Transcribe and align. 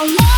I 0.00 0.02
want 0.02 0.37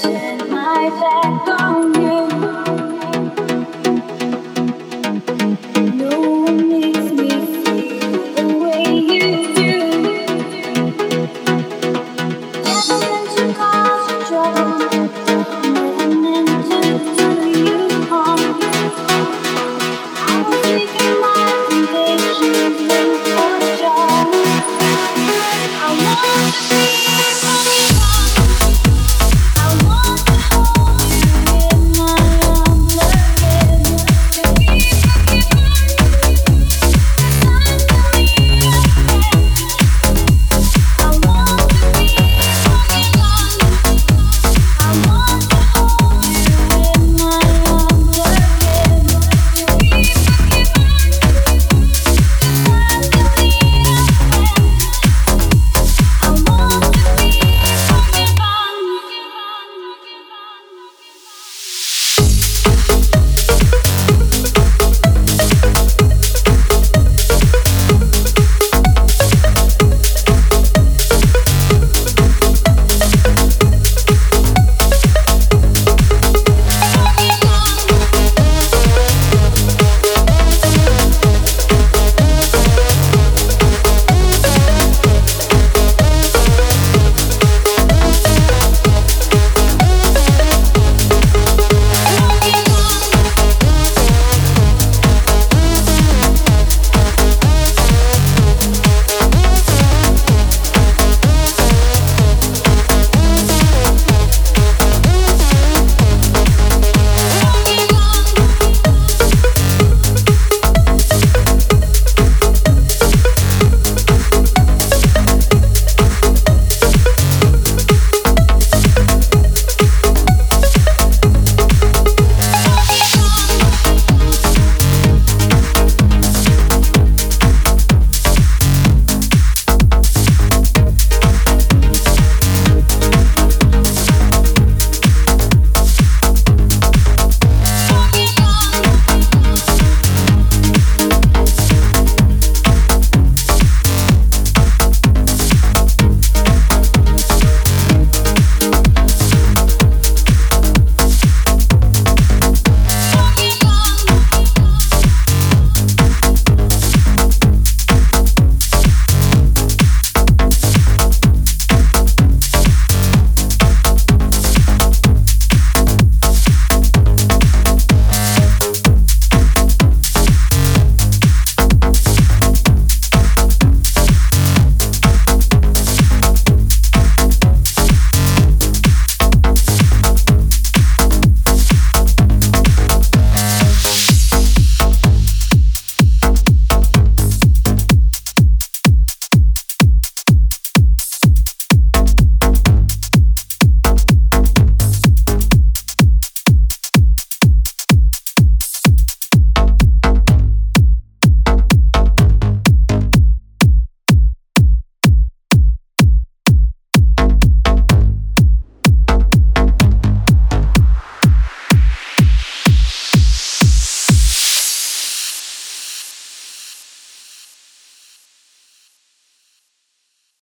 turn 0.00 0.50
my 0.50 0.90
back. 1.00 1.53